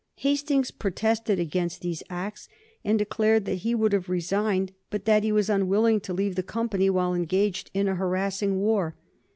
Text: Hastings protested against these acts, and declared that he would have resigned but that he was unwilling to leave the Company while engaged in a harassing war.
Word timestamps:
Hastings 0.15 0.71
protested 0.71 1.37
against 1.37 1.81
these 1.81 2.01
acts, 2.09 2.49
and 2.83 2.97
declared 2.97 3.45
that 3.45 3.59
he 3.59 3.75
would 3.75 3.93
have 3.93 4.09
resigned 4.09 4.71
but 4.89 5.05
that 5.05 5.21
he 5.23 5.31
was 5.31 5.47
unwilling 5.47 5.99
to 5.99 6.11
leave 6.11 6.33
the 6.33 6.41
Company 6.41 6.89
while 6.89 7.13
engaged 7.13 7.69
in 7.75 7.87
a 7.87 7.93
harassing 7.93 8.57
war. 8.59 8.95